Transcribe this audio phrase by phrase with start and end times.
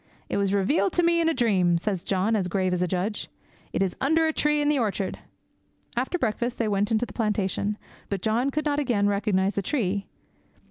[0.29, 3.29] "It was revealed to me in a dream," says John, as grave as a judge;
[3.71, 5.19] "it is under a tree in the orchard."
[5.95, 7.77] After breakfast they went to the plantation,
[8.09, 10.07] but John could not again recognize the tree.